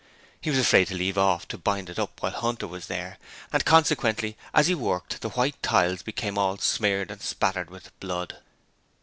[0.41, 3.19] He was afraid to leave off to bind it up while Hunter was there,
[3.53, 8.37] and consequently as he worked the white tiles became all smeared and spattered with blood.